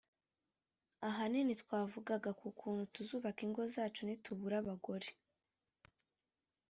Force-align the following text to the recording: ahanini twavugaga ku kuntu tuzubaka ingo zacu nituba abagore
ahanini 1.09 1.53
twavugaga 1.61 2.31
ku 2.39 2.47
kuntu 2.59 2.83
tuzubaka 2.95 3.39
ingo 3.47 3.61
zacu 3.73 4.01
nituba 4.03 4.53
abagore 4.61 5.09